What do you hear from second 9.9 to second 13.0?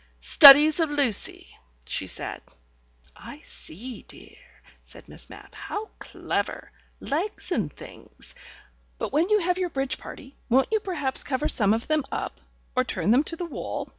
party, won't you perhaps cover some of them up, or